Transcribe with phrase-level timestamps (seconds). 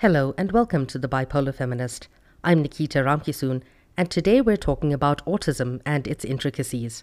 [0.00, 2.08] Hello and welcome to The Bipolar Feminist.
[2.44, 3.62] I'm Nikita Ramkisoon,
[3.96, 7.02] and today we're talking about autism and its intricacies.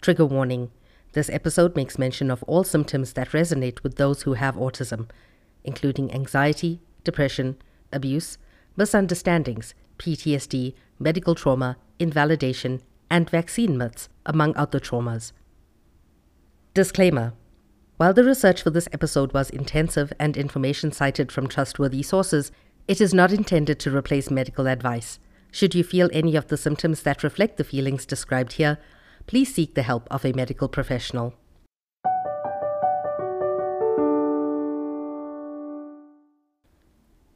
[0.00, 0.70] Trigger warning
[1.12, 5.10] this episode makes mention of all symptoms that resonate with those who have autism,
[5.64, 7.58] including anxiety, depression,
[7.92, 8.38] abuse,
[8.74, 12.80] misunderstandings, PTSD, medical trauma, invalidation,
[13.10, 15.32] and vaccine myths, among other traumas.
[16.72, 17.34] Disclaimer
[17.98, 22.52] While the research for this episode was intensive and information cited from trustworthy sources,
[22.86, 25.18] it is not intended to replace medical advice.
[25.50, 28.78] Should you feel any of the symptoms that reflect the feelings described here,
[29.26, 31.34] please seek the help of a medical professional.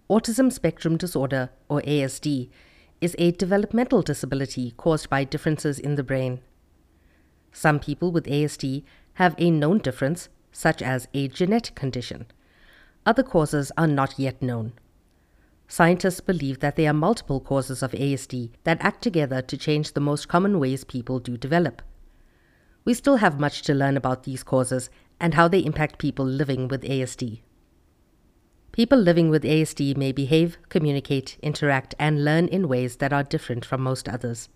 [0.09, 2.51] Autism spectrum disorder, or ASD,
[3.01, 6.41] is a developmental disability caused by differences in the brain.
[7.51, 8.85] Some people with ASD
[9.15, 12.27] have a known difference, such as a genetic condition.
[13.05, 14.75] Other causes are not yet known.
[15.67, 20.01] Scientists believe that there are multiple causes of ASD that act together to change the
[20.01, 21.81] most common ways people do develop.
[22.85, 26.69] We still have much to learn about these causes and how they impact people living
[26.69, 27.41] with ASD.
[28.73, 33.65] People living with ASD may behave, communicate, interact, and learn in ways that are different
[33.65, 34.49] from most others.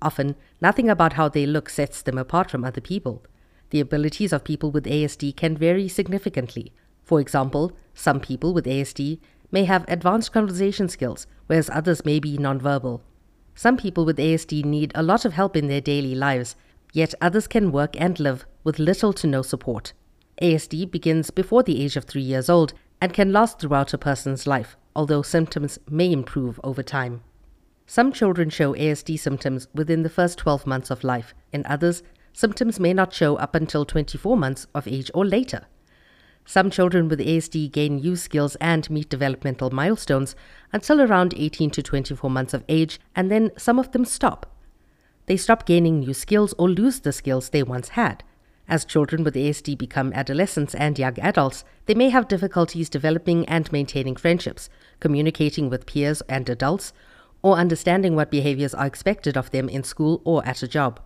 [0.00, 3.22] Often, nothing about how they look sets them apart from other people.
[3.70, 6.72] The abilities of people with ASD can vary significantly.
[7.04, 9.18] For example, some people with ASD
[9.50, 13.00] may have advanced conversation skills, whereas others may be nonverbal.
[13.54, 16.56] Some people with ASD need a lot of help in their daily lives,
[16.92, 19.92] yet others can work and live with little to no support.
[20.40, 24.46] ASD begins before the age of three years old and can last throughout a person's
[24.46, 27.22] life, although symptoms may improve over time.
[27.86, 31.34] Some children show ASD symptoms within the first 12 months of life.
[31.52, 35.66] In others, symptoms may not show up until 24 months of age or later.
[36.44, 40.34] Some children with ASD gain new skills and meet developmental milestones
[40.72, 44.46] until around 18 to 24 months of age, and then some of them stop.
[45.26, 48.24] They stop gaining new skills or lose the skills they once had.
[48.66, 53.70] As children with ASD become adolescents and young adults, they may have difficulties developing and
[53.72, 56.92] maintaining friendships, communicating with peers and adults,
[57.42, 61.00] or understanding what behaviors are expected of them in school or at a job.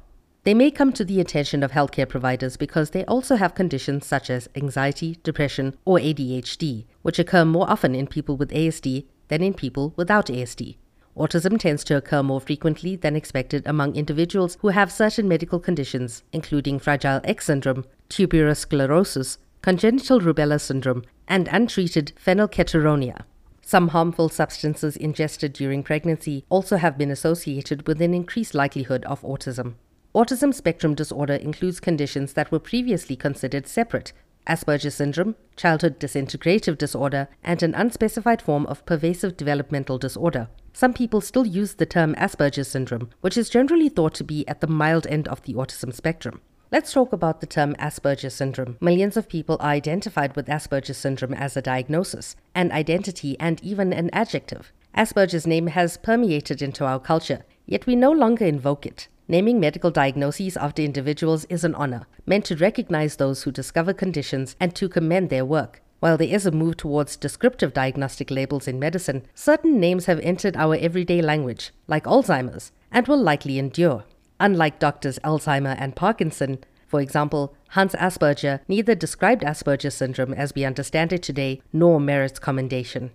[0.45, 4.29] They may come to the attention of healthcare providers because they also have conditions such
[4.29, 9.55] as anxiety, depression, or ADHD, which occur more often in people with ASD than in
[9.55, 10.77] people without ASD.
[11.17, 16.23] Autism tends to occur more frequently than expected among individuals who have certain medical conditions,
[16.31, 23.23] including Fragile X syndrome, tuberous sclerosis, congenital rubella syndrome, and untreated phenylketonuria.
[23.63, 29.23] Some harmful substances ingested during pregnancy also have been associated with an increased likelihood of
[29.23, 29.77] autism.
[30.15, 34.13] Autism spectrum disorder includes conditions that were previously considered separate
[34.47, 40.49] Asperger's syndrome, childhood disintegrative disorder, and an unspecified form of pervasive developmental disorder.
[40.73, 44.61] Some people still use the term Asperger's syndrome, which is generally thought to be at
[44.61, 46.41] the mild end of the autism spectrum.
[46.71, 48.77] Let's talk about the term Asperger's syndrome.
[48.81, 53.93] Millions of people are identified with Asperger's syndrome as a diagnosis, an identity, and even
[53.93, 54.73] an adjective.
[54.97, 59.09] Asperger's name has permeated into our culture, yet we no longer invoke it.
[59.27, 64.55] Naming medical diagnoses after individuals is an honor, meant to recognize those who discover conditions
[64.61, 65.81] and to commend their work.
[66.01, 70.57] While there is a move towards descriptive diagnostic labels in medicine, certain names have entered
[70.57, 74.05] our everyday language, like Alzheimer's, and will likely endure.
[74.39, 80.67] Unlike doctors Alzheimer and Parkinson, for example, Hans Asperger neither described Asperger's syndrome as we
[80.67, 83.11] understand it today nor merits commendation.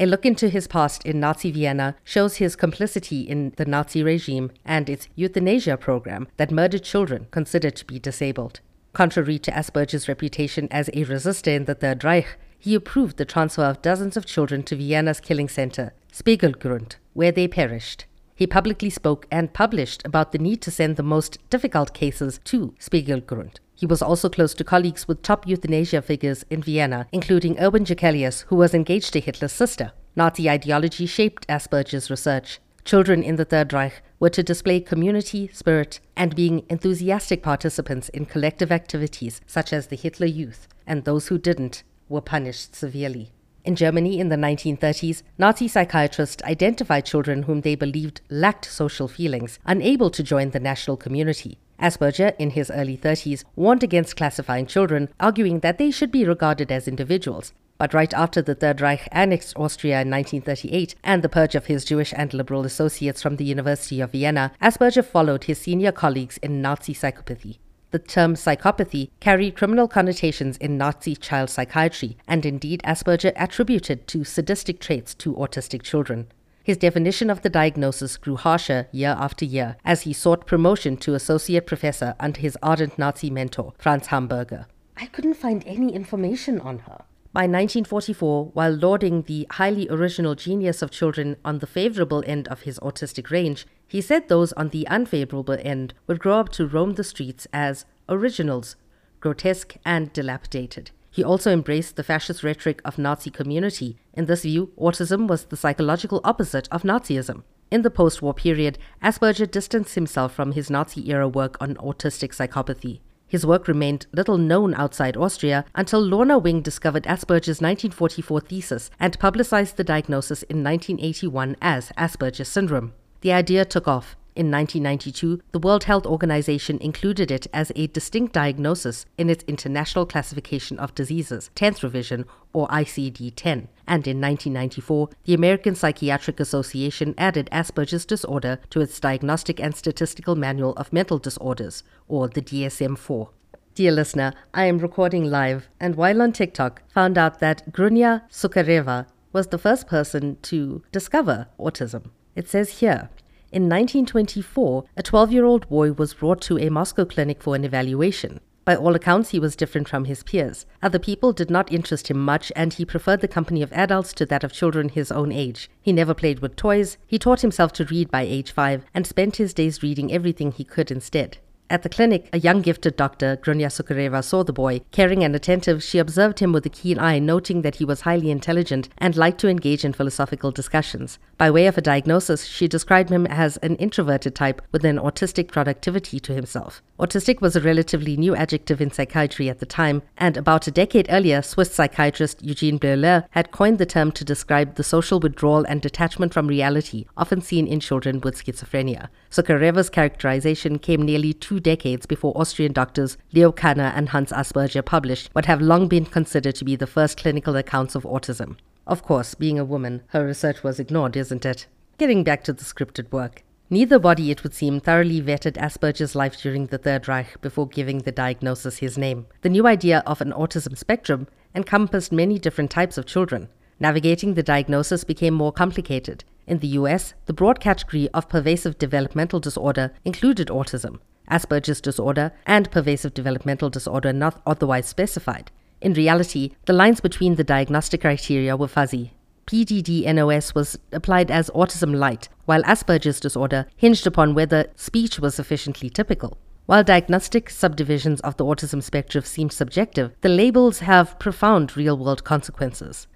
[0.00, 4.50] A look into his past in Nazi Vienna shows his complicity in the Nazi regime
[4.64, 8.60] and its euthanasia program that murdered children considered to be disabled.
[8.94, 13.64] Contrary to Asperger's reputation as a resistor in the Third Reich, he approved the transfer
[13.64, 18.06] of dozens of children to Vienna's killing center, Spiegelgrund, where they perished.
[18.40, 22.74] He publicly spoke and published about the need to send the most difficult cases to
[22.80, 23.56] Spiegelgrund.
[23.74, 28.46] He was also close to colleagues with top euthanasia figures in Vienna, including Erwin Jekelius,
[28.46, 29.92] who was engaged to Hitler's sister.
[30.16, 32.60] Nazi ideology shaped Asperger's research.
[32.82, 38.24] Children in the Third Reich were to display community spirit and being enthusiastic participants in
[38.24, 43.32] collective activities such as the Hitler Youth, and those who didn't were punished severely.
[43.62, 49.58] In Germany in the 1930s, Nazi psychiatrists identified children whom they believed lacked social feelings,
[49.66, 51.58] unable to join the national community.
[51.78, 56.72] Asperger, in his early 30s, warned against classifying children, arguing that they should be regarded
[56.72, 61.54] as individuals, but right after the Third Reich annexed Austria in 1938 and the purge
[61.54, 65.92] of his Jewish and liberal associates from the University of Vienna, Asperger followed his senior
[65.92, 67.58] colleagues in Nazi psychopathy.
[67.90, 74.22] The term psychopathy carried criminal connotations in Nazi child psychiatry, and indeed Asperger attributed to
[74.22, 76.28] sadistic traits to autistic children.
[76.62, 81.14] His definition of the diagnosis grew harsher year after year as he sought promotion to
[81.14, 84.66] associate professor under his ardent Nazi mentor, Franz Hamburger.
[84.96, 87.02] I couldn't find any information on her.
[87.32, 92.62] By 1944, while lauding the highly original genius of children on the favorable end of
[92.62, 96.94] his autistic range, he said those on the unfavorable end would grow up to roam
[96.94, 98.74] the streets as originals,
[99.20, 100.90] grotesque and dilapidated.
[101.08, 103.96] He also embraced the fascist rhetoric of Nazi community.
[104.12, 107.44] In this view, autism was the psychological opposite of Nazism.
[107.70, 112.34] In the post war period, Asperger distanced himself from his Nazi era work on autistic
[112.34, 112.98] psychopathy.
[113.30, 119.18] His work remained little known outside Austria until Lorna Wing discovered Asperger's 1944 thesis and
[119.20, 122.92] publicized the diagnosis in 1981 as Asperger's syndrome.
[123.20, 124.16] The idea took off.
[124.36, 130.06] In 1992, the World Health Organization included it as a distinct diagnosis in its International
[130.06, 133.68] Classification of Diseases, 10th revision, or ICD 10.
[133.88, 140.36] And in 1994, the American Psychiatric Association added Asperger's disorder to its Diagnostic and Statistical
[140.36, 143.30] Manual of Mental Disorders, or the DSM 4.
[143.74, 149.06] Dear listener, I am recording live, and while on TikTok, found out that Grunya Sukhareva
[149.32, 152.10] was the first person to discover autism.
[152.36, 153.10] It says here
[153.52, 157.64] in 1924, a 12 year old boy was brought to a Moscow clinic for an
[157.64, 158.40] evaluation.
[158.64, 160.66] By all accounts, he was different from his peers.
[160.80, 164.26] Other people did not interest him much, and he preferred the company of adults to
[164.26, 165.68] that of children his own age.
[165.80, 169.36] He never played with toys, he taught himself to read by age five, and spent
[169.36, 171.38] his days reading everything he could instead.
[171.70, 174.80] At the clinic, a young gifted doctor, Grunya Sukhareva, saw the boy.
[174.90, 178.32] Caring and attentive, she observed him with a keen eye, noting that he was highly
[178.32, 181.20] intelligent and liked to engage in philosophical discussions.
[181.38, 185.52] By way of a diagnosis, she described him as an introverted type with an autistic
[185.52, 186.82] productivity to himself.
[186.98, 191.06] Autistic was a relatively new adjective in psychiatry at the time, and about a decade
[191.08, 195.80] earlier, Swiss psychiatrist Eugene Bleuler had coined the term to describe the social withdrawal and
[195.80, 199.08] detachment from reality often seen in children with schizophrenia.
[199.30, 205.30] Sukhareva's characterization came nearly two decades before Austrian doctors Leo Kanner and Hans Asperger published
[205.34, 208.56] what have long been considered to be the first clinical accounts of autism.
[208.88, 211.68] Of course, being a woman, her research was ignored, isn't it?
[211.96, 213.44] Getting back to the scripted work.
[213.72, 217.98] Neither body, it would seem, thoroughly vetted Asperger's life during the Third Reich before giving
[217.98, 219.26] the diagnosis his name.
[219.42, 223.48] The new idea of an autism spectrum encompassed many different types of children.
[223.78, 226.24] Navigating the diagnosis became more complicated.
[226.46, 230.98] In the US, the broad category of pervasive developmental disorder included autism,
[231.30, 235.50] Asperger's disorder, and pervasive developmental disorder not otherwise specified.
[235.80, 239.12] In reality, the lines between the diagnostic criteria were fuzzy.
[239.46, 245.90] PDD-NOS was applied as autism light, while Asperger's disorder hinged upon whether speech was sufficiently
[245.90, 246.38] typical.
[246.66, 252.22] While diagnostic subdivisions of the autism spectrum seem subjective, the labels have profound real world
[252.22, 253.08] consequences.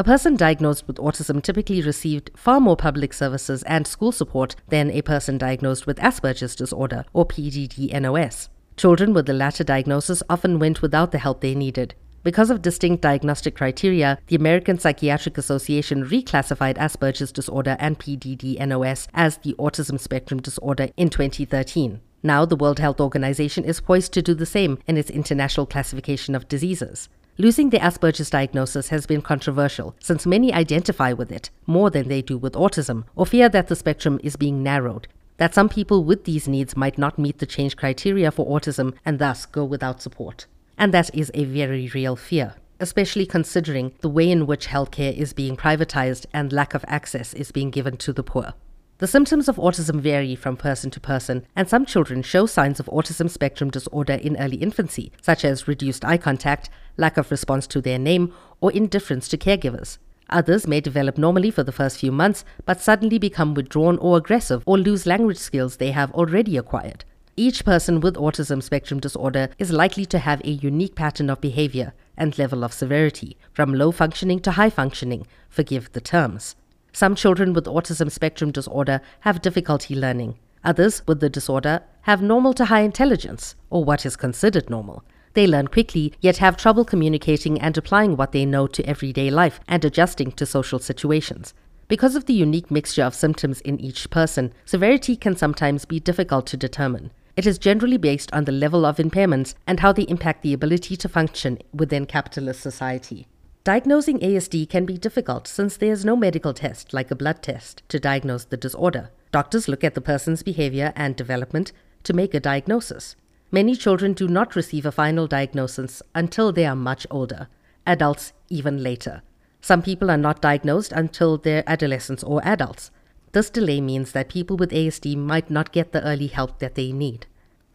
[0.00, 4.90] A person diagnosed with autism typically received far more public services and school support than
[4.90, 8.48] a person diagnosed with Asperger's disorder or PDD-NOS.
[8.78, 11.94] Children with the latter diagnosis often went without the help they needed.
[12.22, 19.36] Because of distinct diagnostic criteria, the American Psychiatric Association reclassified Asperger's disorder and PDD-NOS as
[19.36, 22.00] the autism spectrum disorder in 2013.
[22.22, 26.34] Now, the World Health Organization is poised to do the same in its international classification
[26.34, 27.10] of diseases.
[27.38, 32.22] Losing the Asperger's diagnosis has been controversial, since many identify with it more than they
[32.22, 35.08] do with autism, or fear that the spectrum is being narrowed,
[35.38, 39.18] that some people with these needs might not meet the change criteria for autism and
[39.18, 40.46] thus go without support
[40.80, 45.34] and that is a very real fear, especially considering the way in which healthcare is
[45.34, 48.54] being privatized and lack of access is being given to the poor.
[49.00, 52.86] The symptoms of autism vary from person to person, and some children show signs of
[52.88, 57.80] autism spectrum disorder in early infancy, such as reduced eye contact, lack of response to
[57.80, 59.96] their name, or indifference to caregivers.
[60.28, 64.62] Others may develop normally for the first few months, but suddenly become withdrawn or aggressive
[64.66, 67.06] or lose language skills they have already acquired.
[67.38, 71.94] Each person with autism spectrum disorder is likely to have a unique pattern of behavior
[72.18, 76.54] and level of severity, from low functioning to high functioning, forgive the terms.
[76.92, 80.38] Some children with autism spectrum disorder have difficulty learning.
[80.64, 85.04] Others with the disorder have normal to high intelligence, or what is considered normal.
[85.34, 89.60] They learn quickly, yet have trouble communicating and applying what they know to everyday life
[89.68, 91.54] and adjusting to social situations.
[91.86, 96.46] Because of the unique mixture of symptoms in each person, severity can sometimes be difficult
[96.46, 97.10] to determine.
[97.36, 100.96] It is generally based on the level of impairments and how they impact the ability
[100.96, 103.26] to function within capitalist society.
[103.62, 107.82] Diagnosing ASD can be difficult since there is no medical test, like a blood test,
[107.90, 109.10] to diagnose the disorder.
[109.32, 111.72] Doctors look at the person's behavior and development
[112.04, 113.16] to make a diagnosis.
[113.50, 117.48] Many children do not receive a final diagnosis until they are much older,
[117.86, 119.20] adults even later.
[119.60, 122.90] Some people are not diagnosed until they're adolescents or adults.
[123.32, 126.92] This delay means that people with ASD might not get the early help that they
[126.92, 127.26] need.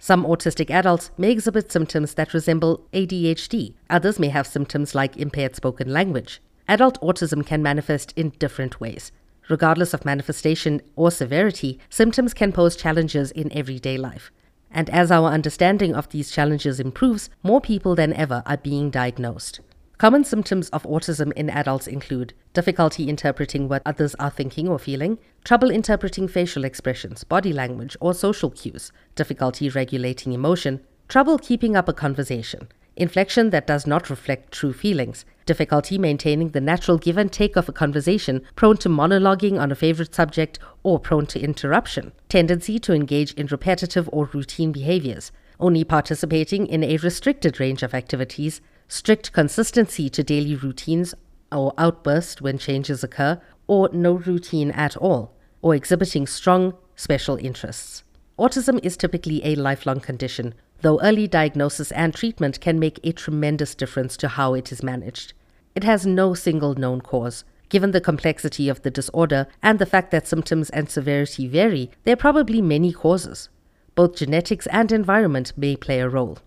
[0.05, 3.74] Some autistic adults may exhibit symptoms that resemble ADHD.
[3.89, 6.43] Others may have symptoms like impaired spoken language.
[6.67, 9.12] Adult autism can manifest in different ways.
[9.50, 14.31] Regardless of manifestation or severity, symptoms can pose challenges in everyday life.
[14.69, 19.59] And as our understanding of these challenges improves, more people than ever are being diagnosed.
[19.97, 25.19] Common symptoms of autism in adults include difficulty interpreting what others are thinking or feeling,
[25.43, 31.89] trouble interpreting facial expressions, body language, or social cues, difficulty regulating emotion, trouble keeping up
[31.89, 37.31] a conversation, inflection that does not reflect true feelings, difficulty maintaining the natural give and
[37.31, 42.13] take of a conversation, prone to monologuing on a favorite subject, or prone to interruption,
[42.29, 47.93] tendency to engage in repetitive or routine behaviors, only participating in a restricted range of
[47.93, 51.13] activities, strict consistency to daily routines
[51.55, 58.03] or outburst when changes occur, or no routine at all, or exhibiting strong special interests.
[58.38, 63.74] Autism is typically a lifelong condition, though early diagnosis and treatment can make a tremendous
[63.74, 65.33] difference to how it is managed.
[65.74, 67.43] It has no single known cause.
[67.69, 72.13] Given the complexity of the disorder and the fact that symptoms and severity vary, there
[72.13, 73.50] are probably many causes.
[73.95, 76.38] Both genetics and environment may play a role.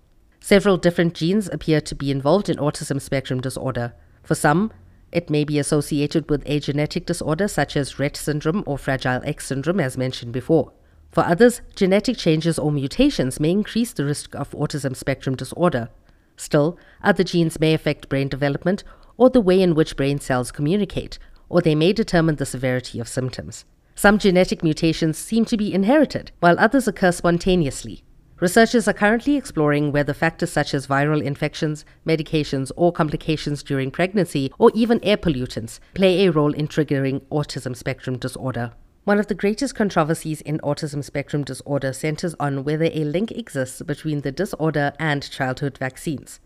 [0.41, 3.95] Several different genes appear to be involved in autism spectrum disorder.
[4.23, 4.73] For some,
[5.13, 9.47] it may be associated with a genetic disorder such as Rett syndrome or Fragile X
[9.47, 10.73] syndrome, as mentioned before.
[11.11, 15.89] For others, genetic changes or mutations may increase the risk of autism spectrum disorder.
[16.37, 18.85] Still, other genes may affect brain development
[19.17, 23.09] or the way in which brain cells communicate, or they may determine the severity of
[23.09, 23.65] symptoms.
[23.95, 28.05] Some genetic mutations seem to be inherited, while others occur spontaneously.
[28.41, 34.53] Researchers are currently exploring whether factors such as viral infections, medications, or complications during pregnancy,
[34.59, 38.73] or even air pollutants, play a role in triggering autism spectrum disorder.
[39.03, 43.83] One of the greatest controversies in autism spectrum disorder centers on whether a link exists
[43.83, 46.39] between the disorder and childhood vaccines.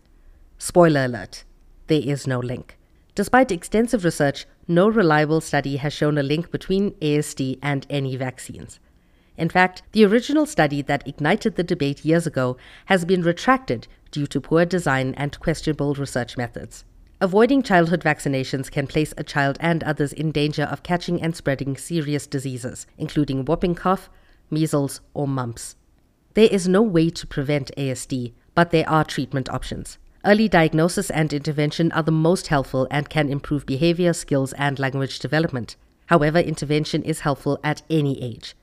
[0.57, 1.43] Spoiler alert
[1.87, 2.79] there is no link.
[3.13, 8.79] Despite extensive research, no reliable study has shown a link between ASD and any vaccines.
[9.37, 14.27] In fact, the original study that ignited the debate years ago has been retracted due
[14.27, 16.85] to poor design and questionable research methods.
[17.19, 21.77] Avoiding childhood vaccinations can place a child and others in danger of catching and spreading
[21.77, 24.09] serious diseases, including whooping cough,
[24.51, 25.75] measles, or mumps.
[26.33, 29.97] There is no way to prevent ASD, but there are treatment options.
[30.25, 35.19] Early diagnosis and intervention are the most helpful and can improve behavior, skills, and language
[35.19, 35.75] development.
[36.07, 38.55] However, intervention is helpful at any age.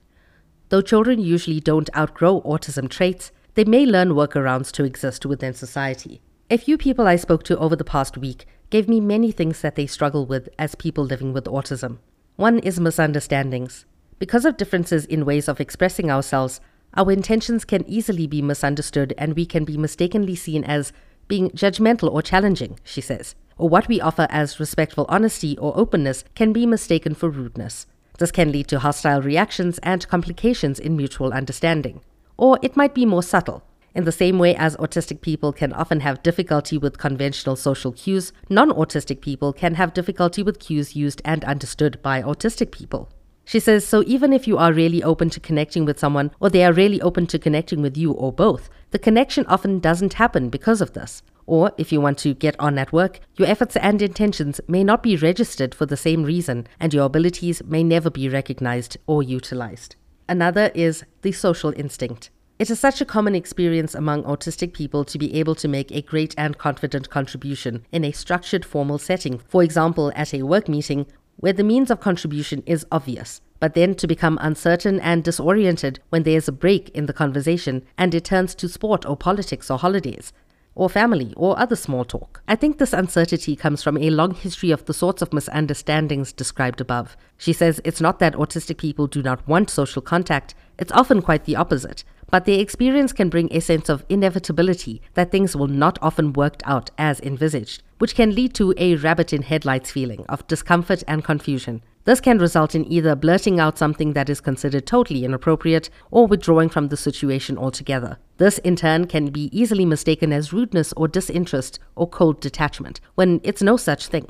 [0.71, 6.23] Though children usually don't outgrow autism traits, they may learn workarounds to exist within society.
[6.49, 9.75] A few people I spoke to over the past week gave me many things that
[9.75, 11.99] they struggle with as people living with autism.
[12.37, 13.85] One is misunderstandings.
[14.21, 16.61] Because of differences in ways of expressing ourselves,
[16.95, 20.93] our intentions can easily be misunderstood and we can be mistakenly seen as
[21.27, 23.35] being judgmental or challenging, she says.
[23.59, 27.89] Or what we offer as respectful honesty or openness can be mistaken for rudeness.
[28.21, 32.03] This can lead to hostile reactions and complications in mutual understanding.
[32.37, 33.63] Or it might be more subtle.
[33.95, 38.35] In the same way as autistic people can often have difficulty with conventional social cues,
[38.51, 43.09] non autistic people can have difficulty with cues used and understood by autistic people.
[43.47, 46.63] She says, so even if you are really open to connecting with someone, or they
[46.63, 50.83] are really open to connecting with you, or both, the connection often doesn't happen because
[50.83, 51.23] of this.
[51.51, 55.03] Or if you want to get on at work, your efforts and intentions may not
[55.03, 59.97] be registered for the same reason, and your abilities may never be recognized or utilized.
[60.29, 62.31] Another is the social instinct.
[62.61, 66.03] It is such a common experience among autistic people to be able to make a
[66.03, 71.05] great and confident contribution in a structured formal setting, for example, at a work meeting,
[71.39, 76.23] where the means of contribution is obvious, but then to become uncertain and disoriented when
[76.23, 79.79] there is a break in the conversation and it turns to sport or politics or
[79.79, 80.33] holidays
[80.75, 82.43] or family, or other small talk.
[82.49, 86.81] I think this uncertainty comes from a long history of the sorts of misunderstandings described
[86.81, 87.17] above.
[87.37, 91.45] She says it's not that autistic people do not want social contact, it's often quite
[91.45, 92.05] the opposite.
[92.31, 96.63] But their experience can bring a sense of inevitability that things will not often work
[96.65, 101.25] out as envisaged, which can lead to a rabbit in headlights feeling of discomfort and
[101.25, 101.83] confusion.
[102.05, 106.71] This can result in either blurting out something that is considered totally inappropriate or withdrawing
[106.71, 108.19] from the situation altogether.
[108.39, 113.41] This, in turn, can be easily mistaken as rudeness or disinterest or cold detachment, when
[113.45, 114.27] it's no such thing.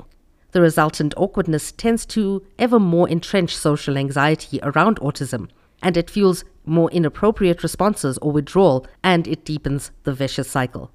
[0.51, 5.47] The resultant awkwardness tends to ever more entrench social anxiety around autism,
[5.81, 10.91] and it fuels more inappropriate responses or withdrawal, and it deepens the vicious cycle.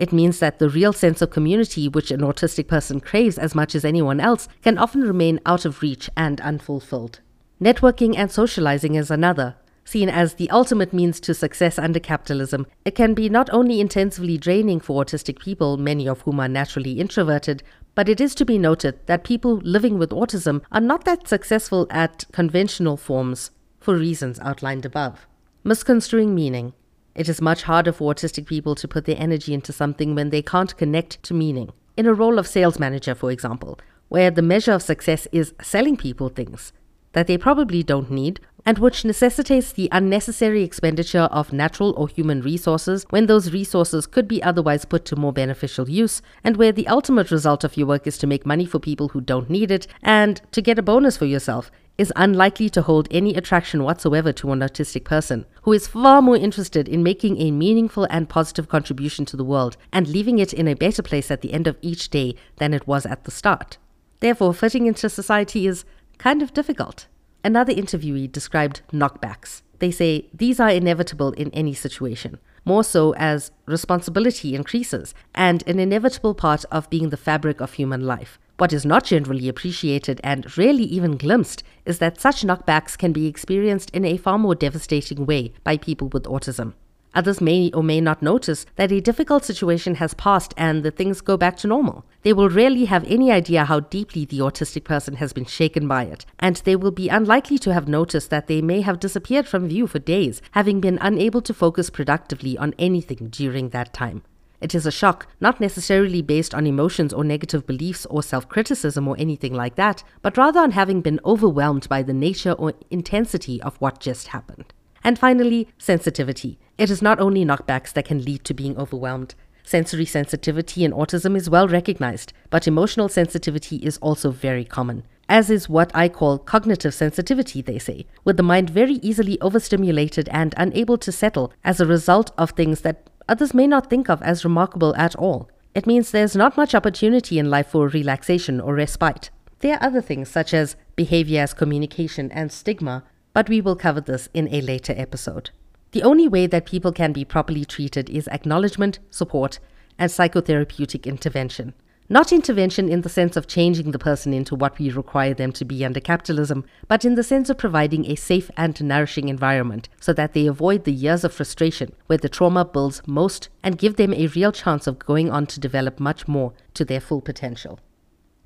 [0.00, 3.74] It means that the real sense of community, which an autistic person craves as much
[3.74, 7.20] as anyone else, can often remain out of reach and unfulfilled.
[7.60, 9.56] Networking and socializing is another.
[9.84, 14.38] Seen as the ultimate means to success under capitalism, it can be not only intensively
[14.38, 17.62] draining for autistic people, many of whom are naturally introverted,
[17.94, 21.86] but it is to be noted that people living with autism are not that successful
[21.90, 25.26] at conventional forms for reasons outlined above.
[25.62, 26.72] Misconstruing meaning.
[27.14, 30.42] It is much harder for autistic people to put their energy into something when they
[30.42, 31.70] can't connect to meaning.
[31.96, 35.96] In a role of sales manager, for example, where the measure of success is selling
[35.96, 36.72] people things
[37.12, 42.42] that they probably don't need and which necessitates the unnecessary expenditure of natural or human
[42.42, 46.86] resources when those resources could be otherwise put to more beneficial use, and where the
[46.86, 49.86] ultimate result of your work is to make money for people who don't need it
[50.02, 54.50] and to get a bonus for yourself, is unlikely to hold any attraction whatsoever to
[54.52, 59.26] an autistic person who is far more interested in making a meaningful and positive contribution
[59.26, 62.08] to the world and leaving it in a better place at the end of each
[62.08, 63.76] day than it was at the start.
[64.20, 65.84] Therefore, fitting into society is
[66.16, 67.06] kind of difficult.
[67.44, 69.60] Another interviewee described knockbacks.
[69.78, 75.78] They say these are inevitable in any situation, more so as responsibility increases and an
[75.78, 78.38] inevitable part of being the fabric of human life.
[78.60, 83.26] What is not generally appreciated and rarely even glimpsed is that such knockbacks can be
[83.26, 86.74] experienced in a far more devastating way by people with autism.
[87.14, 91.22] Others may or may not notice that a difficult situation has passed and the things
[91.22, 92.04] go back to normal.
[92.20, 96.04] They will rarely have any idea how deeply the autistic person has been shaken by
[96.04, 99.68] it, and they will be unlikely to have noticed that they may have disappeared from
[99.68, 104.22] view for days, having been unable to focus productively on anything during that time.
[104.60, 109.08] It is a shock, not necessarily based on emotions or negative beliefs or self criticism
[109.08, 113.62] or anything like that, but rather on having been overwhelmed by the nature or intensity
[113.62, 114.72] of what just happened.
[115.02, 116.58] And finally, sensitivity.
[116.76, 119.34] It is not only knockbacks that can lead to being overwhelmed.
[119.64, 125.48] Sensory sensitivity in autism is well recognized, but emotional sensitivity is also very common, as
[125.48, 130.54] is what I call cognitive sensitivity, they say, with the mind very easily overstimulated and
[130.56, 134.44] unable to settle as a result of things that others may not think of as
[134.44, 135.48] remarkable at all.
[135.74, 139.30] It means there's not much opportunity in life for relaxation or respite.
[139.60, 144.00] There are other things such as behavior as communication and stigma but we will cover
[144.00, 145.50] this in a later episode.
[145.92, 149.58] The only way that people can be properly treated is acknowledgement, support,
[149.98, 151.74] and psychotherapeutic intervention.
[152.12, 155.64] Not intervention in the sense of changing the person into what we require them to
[155.64, 160.12] be under capitalism, but in the sense of providing a safe and nourishing environment so
[160.14, 164.12] that they avoid the years of frustration where the trauma builds most and give them
[164.12, 167.78] a real chance of going on to develop much more to their full potential.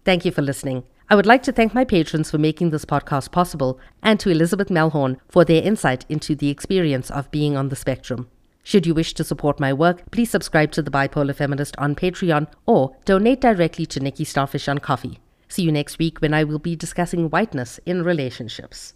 [0.05, 0.85] Thank you for listening.
[1.09, 4.69] I would like to thank my patrons for making this podcast possible and to Elizabeth
[4.69, 8.29] Melhorn for their insight into the experience of being on the spectrum.
[8.67, 12.49] Should you wish to support my work, please subscribe to The Bipolar Feminist on Patreon
[12.65, 15.19] or donate directly to Nikki Starfish on Ko-fi.
[15.49, 18.95] See you next week when I will be discussing whiteness in relationships.